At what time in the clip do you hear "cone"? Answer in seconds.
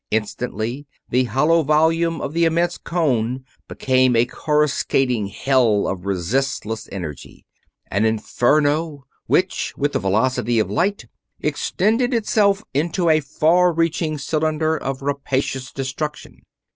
2.79-3.45